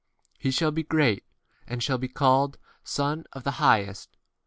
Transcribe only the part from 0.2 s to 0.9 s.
He should be